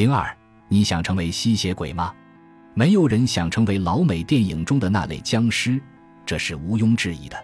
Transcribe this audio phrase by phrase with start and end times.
[0.00, 0.34] 零二，
[0.68, 2.14] 你想成为吸血鬼吗？
[2.72, 5.78] 没有人想成为老美电影中的那类僵尸，
[6.24, 7.36] 这是毋庸置疑的。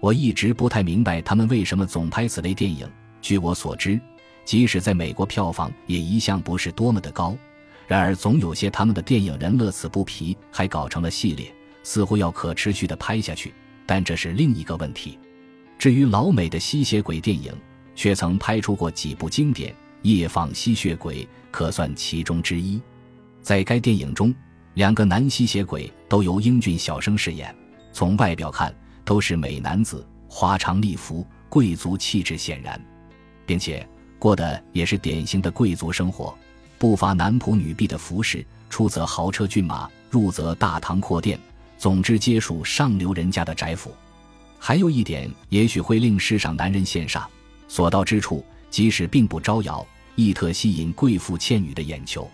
[0.00, 2.84] 我一直不太明白他们为什么总拍此类电影。
[3.22, 4.00] 据我所知，
[4.44, 7.36] 即使在美国票房也一向不是多么的高。
[7.86, 11.54] 然而，总有些他们的电影人乐此不疲，还搞成了系列，
[11.84, 13.54] 似乎要可持续的拍下去。
[13.86, 15.16] 但这是另一个问题。
[15.78, 17.54] 至于老美的吸血鬼电影，
[17.94, 19.72] 却曾拍出过几部经典，
[20.12, 22.80] 《夜访吸血鬼》可算其中之一。
[23.40, 24.34] 在该电影中，
[24.74, 27.54] 两个男吸血鬼都由英俊小生饰演，
[27.92, 32.78] 从外表看都是美男子，华裳丽服，贵族气质显然，
[33.46, 33.86] 并且
[34.18, 36.36] 过的也是典型的贵族生活。
[36.78, 41.38] 不乏男仆女婢的服饰，出则豪车骏马，入则大堂阔殿，
[41.78, 43.94] 总之皆属上流人家的宅府。
[44.58, 47.24] 还有一点，也许会令世上男人羡煞，
[47.68, 49.86] 所到之处，即使并不招摇，
[50.16, 52.30] 亦特吸引贵妇倩女的眼球。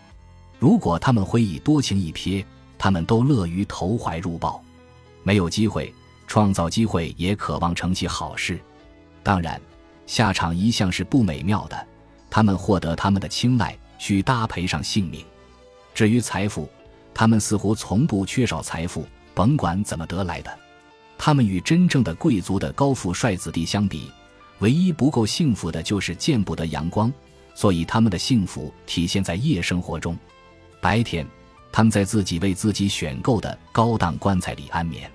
[0.58, 2.44] 如果他们会以多情一瞥，
[2.78, 4.62] 他们都乐于投怀入抱。
[5.22, 5.92] 没有机会，
[6.26, 8.60] 创造机会，也渴望成其好事。
[9.22, 9.60] 当然，
[10.06, 11.86] 下场一向是不美妙的。
[12.28, 13.76] 他们获得他们的青睐。
[14.00, 15.22] 需搭配上性命。
[15.94, 16.66] 至于财富，
[17.12, 20.50] 他们似乎从不缺少财富，甭管怎么得来的。
[21.18, 24.10] 他们与真正的贵族的高富帅子弟相比，
[24.60, 27.12] 唯一不够幸福的就是见不得阳光。
[27.54, 30.16] 所以他们的幸福体现在夜生活中。
[30.80, 31.26] 白天，
[31.70, 35.10] 他们在自己为自己选购的高档棺材里安眠。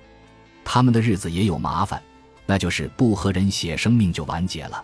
[0.64, 2.02] 他们的日子也有麻烦，
[2.46, 4.84] 那就是不和人血，生命就完结了。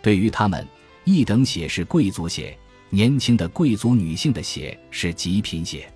[0.00, 0.66] 对于他们，
[1.04, 2.56] 一等血是贵族血。
[2.94, 5.90] 年轻的贵族女性的血是极品血，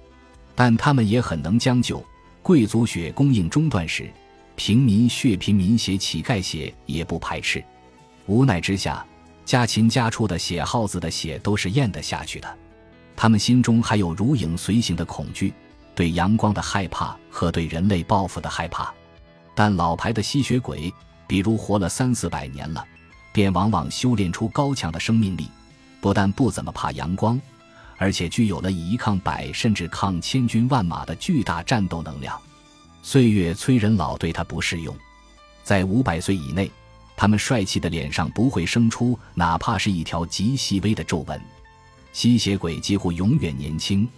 [0.54, 2.02] 但他们也很能将就。
[2.42, 4.10] 贵族血供应中断时，
[4.54, 7.62] 平民血、平民血、乞丐血也不排斥。
[8.24, 9.04] 无奈之下，
[9.46, 12.58] 家禽家畜的血耗子的血都是咽得下去的。
[13.14, 15.54] 他们心中还有如影随形的恐惧，
[15.94, 18.92] 对阳光的害怕和对人类报复的害怕。
[19.54, 20.92] 但老牌的吸血鬼，
[21.28, 22.84] 比如活了三四百年了，
[23.32, 25.48] 便往往修炼出高强的生命力。
[26.00, 27.40] 不但不怎么怕阳光，
[27.96, 32.38] 而且具有了以一抗百甚至抗千军万马的巨大战斗能量。
[33.02, 34.94] 岁月催人老，对他不适用。
[35.62, 36.70] 在五百岁以内，
[37.16, 41.40] 他们帅气的脸上不会生出哪怕是一条极细微的皱纹。
[42.12, 44.08] 吸血鬼几乎永远年轻，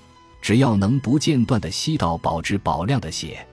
[0.43, 3.47] 只要能不间断地吸到保质保量的血。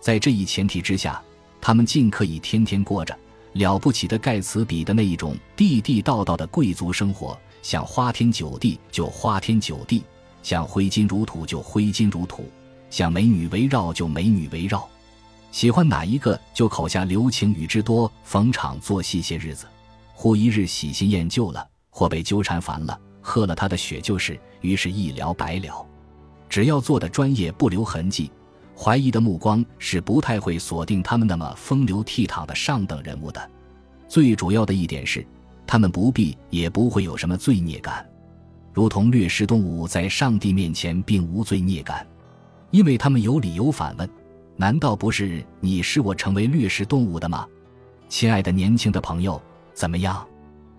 [0.00, 1.22] 在这一前提之下，
[1.60, 3.16] 他们尽可以天天过着
[3.52, 7.38] 了不起的盖茨比的那一种地地道道的贵族生活。
[7.62, 10.02] 想花天酒地就花天酒地，
[10.42, 12.50] 想挥金如土就挥金如土，
[12.90, 14.88] 想美女围绕就美女围绕，
[15.52, 19.66] 喜欢哪一个就口下留情与之多，逢场作戏些日子。
[20.12, 25.86] 忽一日喜新厌旧了，或被纠缠烦了，喝了他的血就是，于是一了百了。
[26.48, 28.32] 只要做的专业不留痕迹，
[28.76, 33.50] 怀疑的目光是不太会锁定他们那么风流倜傥的上等人物的。
[34.08, 35.24] 最主要的一点是。
[35.64, 38.06] 他们不必也不会有什么罪孽感，
[38.74, 42.06] 如同掠食动物在上帝面前并无罪孽感，
[42.72, 44.10] 因为他们有理由反问：
[44.56, 47.46] 难道不是你使我成为掠食动物的吗？
[48.08, 49.40] 亲爱的年轻的朋友，
[49.74, 50.26] 怎么样？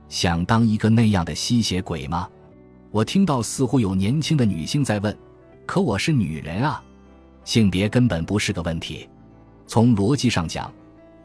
[0.09, 2.29] 想当一个那样的吸血鬼吗？
[2.91, 5.17] 我听到似乎有年轻的女性在问，
[5.65, 6.83] 可我是女人啊，
[7.43, 9.09] 性别根本不是个问题。
[9.65, 10.71] 从逻辑上讲。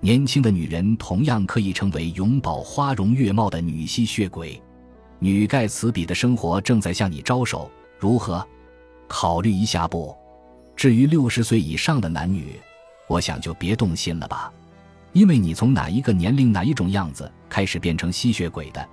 [0.00, 4.62] 年轻的女人同样可以成为永葆花容月貌的女吸血鬼，
[5.18, 8.46] 女盖茨比的生活正在向你招手，如何？
[9.08, 10.16] 考虑一下不？
[10.78, 12.54] 至于六十岁以上的男女，
[13.08, 14.48] 我想就别动心了吧，
[15.12, 18.88] 因为你从哪一个年龄哪一种样子开始变成吸血鬼的，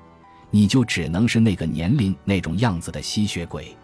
[0.50, 3.78] 你就只能是那个年龄那种样子的吸血鬼。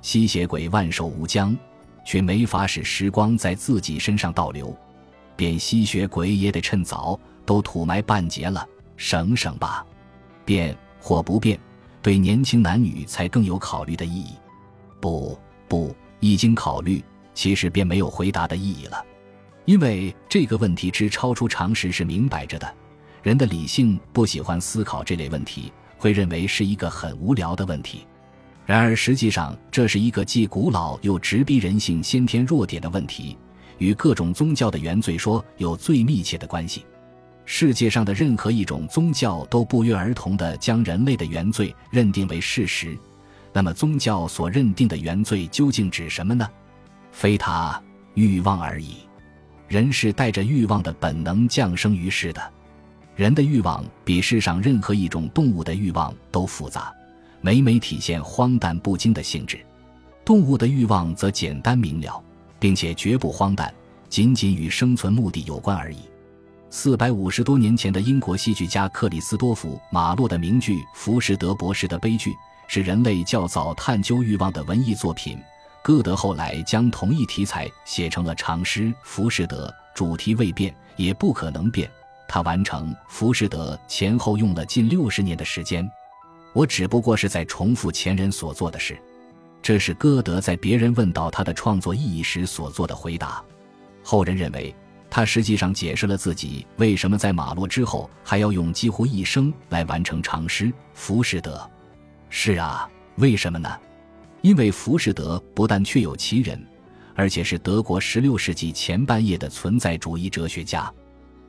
[0.00, 1.58] 吸血鬼万寿无疆，
[2.04, 4.72] 却没法使时光在自己身上倒流。
[5.34, 8.64] 变吸血鬼也得趁早，都土埋半截了，
[8.96, 9.84] 省省吧。
[10.44, 11.58] 变或不变，
[12.00, 14.34] 对年轻男女才更有考虑的意义。
[15.00, 15.36] 不
[15.66, 17.02] 不，一经考虑，
[17.40, 19.02] 其实便没有回答的意义了，
[19.64, 22.70] 因为这个问题之超出常识是明摆着的。
[23.22, 28.06] 人的理性不喜欢思考这类问题，会认为是一个很无聊的问题。
[28.66, 33.38] 然而实际上，这是一个既古老又直逼人性先天弱点的问题。
[33.78, 36.84] 与各种宗教的原罪说有最密切的关系。
[37.46, 42.98] 世界上的任何一种宗教都不约而同地将人类的原罪认定为事实。
[43.50, 46.46] 那么，宗教所认定的原罪究竟指什么呢？
[47.12, 47.80] 非他
[48.14, 48.96] 欲望而已。
[49.68, 52.52] 人是带着欲望的本能降生于世的。
[53.14, 56.92] 人的欲望比世上任何一种动物的欲望都复杂，
[57.40, 59.58] 每每体现荒诞不经的性质；
[60.24, 62.22] 动物的欲望则简单明了，
[62.58, 63.72] 并且绝不荒诞，
[64.08, 65.98] 仅仅与生存目的有关而已。
[66.70, 72.30] 四百五十多年前的英国戏剧家克里斯多夫·马洛的名剧《浮士德博士的悲剧》
[72.68, 75.38] 是人类较早探究欲望的文艺作品。
[75.82, 81.90] 歌德后来将同一题材写成了长诗《浮士德》，主题未变，也不可能变。
[82.28, 85.90] 他完成《浮士德》前后用了近六十年的时间。
[86.52, 88.98] 我只不过是在重复前人所做的事。
[89.62, 93.42] 这是歌德在别人问到他的创作意义时所做的回答。
[94.02, 94.74] 后人认为。
[95.12, 101.56] 他实际上解释了自己为什么在马洛之后还要用几乎一生来完成长诗《浮士德》。
[102.28, 103.76] 是啊，为什么呢？
[104.42, 106.60] 因为浮士德不但确有其人，
[107.14, 110.92] 而且是德国16世纪前半叶的存在主义哲学家。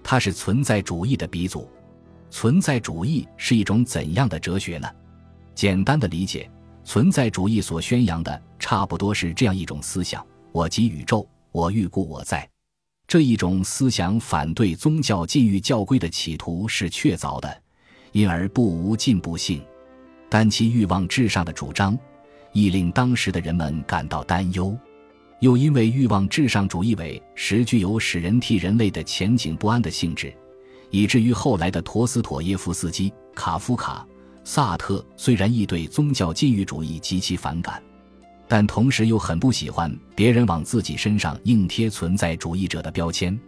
[0.03, 1.69] 他是存在主义的鼻祖。
[2.29, 4.87] 存在主义是一种怎样的哲学呢？
[5.53, 6.49] 简单的理解，
[6.83, 12.49] 存在主义所宣扬的差不多是这样一种思想：我即宇宙，我欲故我在。
[13.05, 17.61] 这一种思想反对宗教禁欲教规的企图是确凿的，
[18.13, 19.61] 因而不无进步性，
[20.29, 21.97] 但其欲望至上的主张
[22.53, 24.77] 亦令当时的人们感到担忧。
[25.39, 30.33] 又因为欲望至上主义为实具有使人替人类的前景不安的性质，
[30.89, 34.05] 以至于后来的陀思妥耶夫斯基、卡夫卡、
[34.43, 37.81] 萨特虽然亦对宗教禁欲主义极其反感。
[38.47, 43.39] 但同时又很不喜欢别人往自己身上硬贴存在主义者的标签。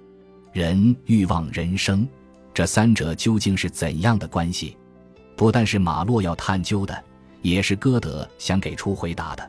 [0.54, 2.08] 人欲望、人生，
[2.54, 4.78] 这三者究竟是怎样的关系？
[5.36, 7.04] 不但是马洛要探究的，
[7.44, 9.48] 也是歌德想给出回答的。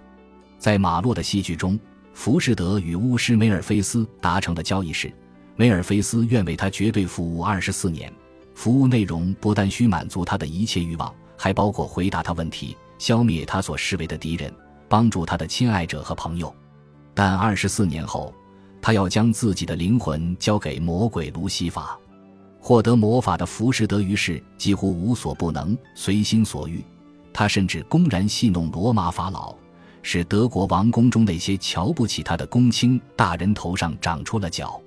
[0.58, 1.81] 在马洛的戏剧中，
[2.12, 5.11] 浮士德与巫师梅尔菲斯达成的交易是：
[5.56, 8.12] 梅尔菲斯愿为他绝对服务二十四年，
[8.55, 14.52] 服务内容不但需满足他的一切欲望，还包括回答他问题，消灭他所视为的敌人。
[14.87, 16.55] 帮助他的亲爱者和朋友，
[17.14, 18.32] 但二十四年后，
[18.81, 21.99] 他要将自己的灵魂交给魔鬼卢西法。
[22.61, 26.85] 获得魔法的浮士德于是几乎无所不能，随心所欲。
[27.35, 29.55] 他甚至公然戏弄罗马法老，
[30.03, 34.81] 使德国王宫中那些瞧不起他的公卿大人头上长出了角。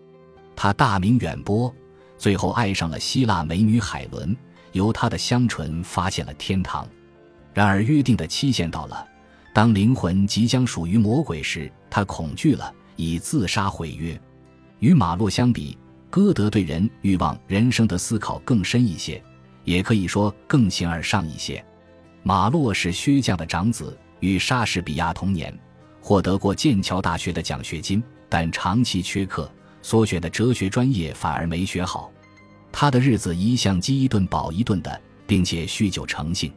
[0.56, 1.72] 他大名远播，
[2.18, 4.36] 最后爱上了希腊美女海伦，
[4.72, 6.88] 由他的香唇发现了天堂。
[7.54, 9.06] 然而约定的期限到了。
[9.54, 14.20] 当灵魂即将属于魔鬼时，他恐惧了，以自杀毁约。
[14.80, 15.76] 与马洛相比，
[16.12, 19.22] 歌德对人欲望、人生的思考更深一些，
[19.64, 21.66] 也可以说更形而上一些。
[22.28, 25.58] 马洛是薛匠的长子，与莎士比亚同年，
[26.02, 29.50] 获得过剑桥大学的奖学金，但长期缺课，
[29.82, 32.12] 所选的哲学专业反而没学好。
[32.70, 36.52] 他的日子一向饥一顿饱一顿的，并且酗酒成性。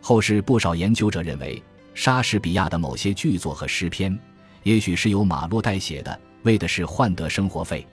[0.00, 1.60] 后世不少研究者认为。
[1.92, 4.16] 莎士比亚的某些剧作和诗篇，
[4.62, 7.84] 也许是由马洛代写的，为的是换得生活费。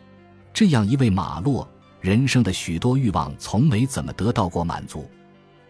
[0.54, 1.68] 这样一位马洛，
[2.00, 5.10] 人生的许多欲望从没怎么得到过满足，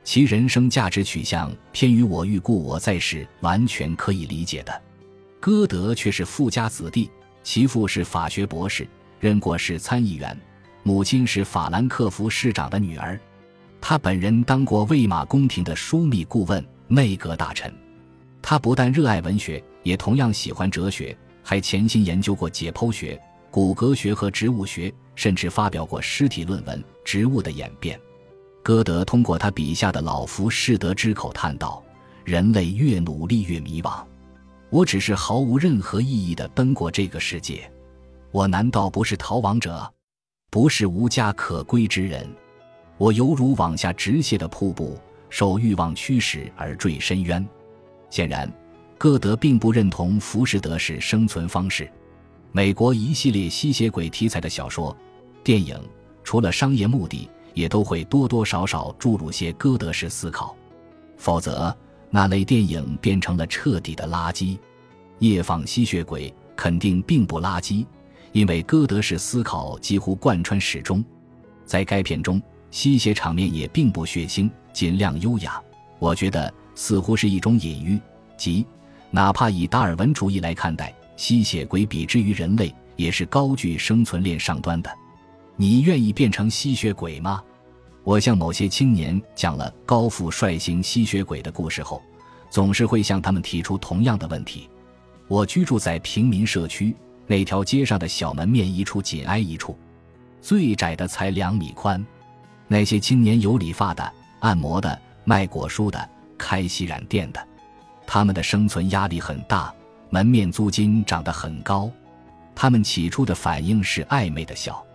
[0.07, 4.81] 其人生价值取向偏于“我欲故我在”是完全可以理解的。
[5.37, 7.11] 歌德却是富家子弟，
[7.43, 8.87] 其父是法学博士，
[9.19, 10.39] 任过市参议员，
[10.81, 13.19] 母亲是法兰克福市长的女儿，
[13.81, 17.69] 他本人当过魏玛宫廷的枢密顾问、内阁大臣。
[18.41, 27.99] 他不但热爱文学，也同样喜欢哲学，还潜心研究过解剖学、骨骼学和植物学，甚至发表过尸体论文《植物的演变》。
[28.67, 31.81] 歌德通过他笔下的老福士德之口叹道
[32.25, 34.03] ：“人类越努力越迷惘，
[34.69, 37.71] 我只是毫无任何意义的奔过这个世界。
[38.29, 39.89] 我难道不是逃亡者？
[40.49, 42.27] 不是无家可归之人？
[42.97, 47.47] 我犹如往下直泻的瀑布，受欲望驱使而坠深渊。”
[48.11, 48.51] 显然，
[48.97, 51.89] 歌德并不认同浮士德是生存方式。
[52.51, 54.93] 美国一系列吸血鬼题材的小说、
[55.41, 55.81] 电影，
[56.21, 60.55] 除了商业目的，也都会多多少少注入些歌德式思考，
[61.17, 61.75] 否则
[62.11, 64.57] 那类电影变成了彻底的垃圾。
[65.17, 67.83] 夜访吸血鬼肯定并不垃圾，
[68.31, 71.03] 因为歌德式思考几乎贯穿始终。
[71.65, 75.59] 在该片中，吸血场面也并不血腥，尽量优雅。
[75.97, 76.53] 我觉得。
[76.79, 77.99] 似乎是一种隐喻，
[78.37, 78.63] 即
[79.09, 84.91] 哪怕以达尔文主义来看待，吸血鬼比之于人类也是高居生存链上端的。
[85.59, 87.43] 你愿意变成吸血鬼吗？
[88.03, 92.01] 我向某些青年讲了高富帅型吸血鬼的故事后，
[92.49, 94.69] 总是会向他们提出同样的问题。
[95.27, 96.95] 我居住在平民社区，
[97.25, 99.77] 那条街上的小门面一处紧挨一处，
[100.41, 102.05] 最窄的才两米宽。
[102.67, 106.09] 那些青年有理发的、按摩的、卖果蔬的。
[106.37, 107.47] 开洗染店的，
[108.05, 109.73] 他们的生存压力很大，
[110.11, 111.91] 门面租金涨得很高。
[112.53, 114.85] 他们起初的反应是暧昧的笑，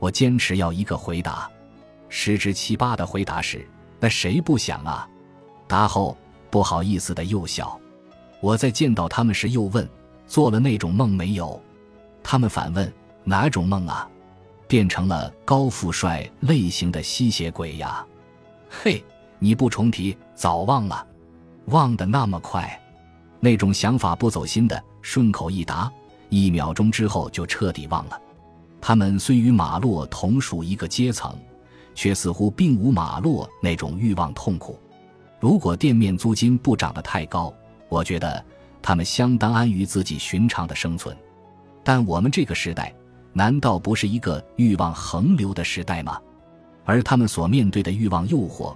[0.00, 1.48] 我坚持要一个回答。
[2.08, 3.64] 十之七八的回答是
[4.00, 5.08] ：“那谁不想啊？”
[5.68, 6.16] 答后
[6.50, 7.78] 不好意思的又笑。
[8.40, 9.88] 我在见到他们时又问
[10.26, 11.62] ：“做了那种梦没有？”
[12.24, 12.92] 他们反问
[13.22, 14.08] ：“哪种梦啊？”
[14.66, 18.06] 变成了高富帅类型的吸血鬼呀！
[18.68, 19.04] 嘿，
[19.40, 21.04] 你不重提早忘了，
[21.66, 22.80] 忘得那么快，
[23.40, 25.92] 那种想法不走心的，顺口一答，
[26.28, 28.20] 一秒钟之后就彻底忘了。
[28.80, 31.36] 他们虽与马洛同属一个阶层。
[31.94, 34.78] 却似乎并无马洛那种欲望痛苦。
[35.38, 37.52] 如果店面租金不涨得太高，
[37.88, 38.42] 我觉得
[38.80, 41.14] 他们相当安于自己寻常的生存。
[41.82, 42.94] 但我们这个时代，
[43.32, 46.18] 难道不是一个欲望横流的时代吗？
[46.84, 48.74] 而他们所面对的欲望诱惑，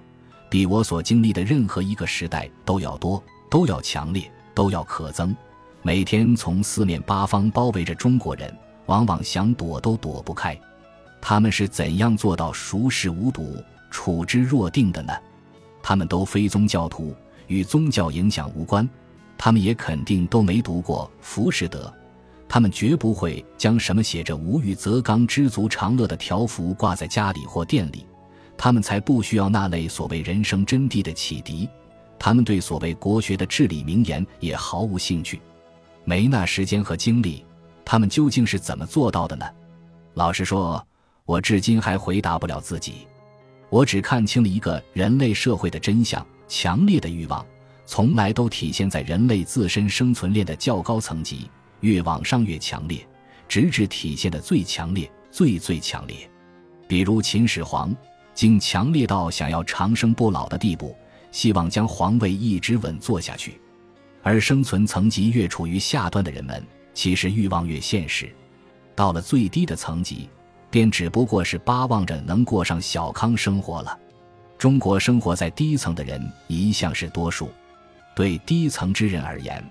[0.49, 5.35] 比我所经历的任何一个时代都要多，都要强烈，都要可憎。
[5.81, 8.55] 每天从四面八方包围着中国人，
[8.85, 10.59] 往往想躲都躲不开。
[11.21, 13.57] 他们是怎样做到熟视无睹、
[13.89, 15.13] 处之若定的呢？
[15.81, 17.15] 他们都非宗教徒，
[17.47, 18.87] 与宗教影响无关。
[19.37, 21.87] 他们也肯定都没读过《浮士德》，
[22.47, 28.05] 他们绝不会将什么写着“无欲则刚，知足常乐”的条幅挂在家里或店里。
[28.57, 31.67] 他们才不需要那类所谓人生真谛的启迪。
[32.17, 35.41] 他们对所谓国学的至理名言也毫无兴趣，
[36.05, 37.45] 没那时间和精力。
[37.85, 39.45] 他们究竟是怎么做到的呢？
[40.15, 40.85] 老实说。
[41.27, 43.07] 我至今还回答不了自己，
[43.71, 47.43] 我只看清了一个人类社会的真相：强烈的欲望
[47.83, 51.49] 从来都体现在人类自身生存链的较高层级，
[51.79, 53.03] 越往上越强烈，
[53.47, 56.29] 直至体现的最强烈、最最强烈。
[56.87, 57.91] 比如秦始皇，
[58.35, 60.95] 竟强烈到想要长生不老的地步，
[61.31, 63.59] 希望将皇位一直稳坐下去。
[64.21, 66.63] 而生存层级越处于下端的人们，
[66.95, 68.33] 其实欲望越现实，
[68.95, 70.27] 到了最低的层级。
[70.71, 73.97] 便只不过是巴望着能过上小康生活了。
[74.57, 77.49] 中国生活在低层的人一向是多数，
[78.13, 79.63] 对低层之人而言，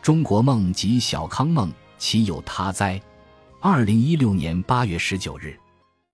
[0.00, 3.00] 中国梦及小康梦，岂有他哉？
[3.60, 5.58] 二零一六年八月十九日。